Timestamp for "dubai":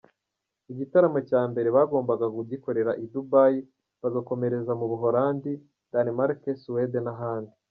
3.13-3.57